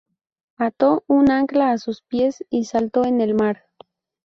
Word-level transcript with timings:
Ató 0.57 1.03
un 1.05 1.29
ancla 1.29 1.71
a 1.73 1.77
sus 1.77 2.01
pies 2.01 2.43
y 2.49 2.63
saltó 2.65 3.05
en 3.05 3.21
el 3.21 3.35
mar. 3.35 3.65